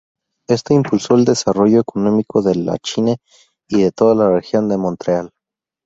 Esto 0.47 0.73
impulsó 0.73 1.13
el 1.13 1.25
desarrollo 1.25 1.81
económico 1.81 2.41
de 2.41 2.55
Lachine 2.55 3.17
y 3.69 3.83
de 3.83 3.91
toda 3.91 4.15
la 4.15 4.31
región 4.33 4.67
de 4.67 4.77
Montreal. 4.77 5.29